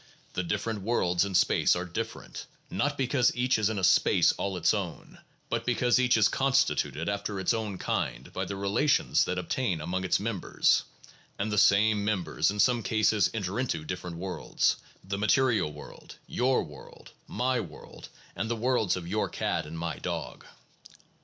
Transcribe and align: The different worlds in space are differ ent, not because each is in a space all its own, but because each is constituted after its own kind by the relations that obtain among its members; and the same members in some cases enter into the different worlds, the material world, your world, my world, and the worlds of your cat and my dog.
The 0.33 0.41
different 0.41 0.81
worlds 0.81 1.23
in 1.25 1.35
space 1.35 1.75
are 1.75 1.85
differ 1.85 2.23
ent, 2.23 2.47
not 2.71 2.97
because 2.97 3.35
each 3.35 3.59
is 3.59 3.69
in 3.69 3.77
a 3.77 3.83
space 3.83 4.31
all 4.31 4.57
its 4.57 4.73
own, 4.73 5.19
but 5.47 5.63
because 5.63 5.99
each 5.99 6.17
is 6.17 6.27
constituted 6.27 7.07
after 7.07 7.39
its 7.39 7.53
own 7.53 7.77
kind 7.77 8.33
by 8.33 8.45
the 8.45 8.55
relations 8.55 9.25
that 9.25 9.37
obtain 9.37 9.79
among 9.79 10.03
its 10.03 10.19
members; 10.19 10.85
and 11.37 11.51
the 11.51 11.57
same 11.59 12.03
members 12.03 12.49
in 12.49 12.59
some 12.59 12.81
cases 12.81 13.29
enter 13.35 13.59
into 13.59 13.77
the 13.81 13.85
different 13.85 14.17
worlds, 14.17 14.77
the 15.03 15.19
material 15.19 15.71
world, 15.71 16.15
your 16.25 16.63
world, 16.63 17.11
my 17.27 17.59
world, 17.59 18.09
and 18.35 18.49
the 18.49 18.55
worlds 18.55 18.95
of 18.95 19.07
your 19.07 19.29
cat 19.29 19.67
and 19.67 19.77
my 19.77 19.99
dog. 19.99 20.43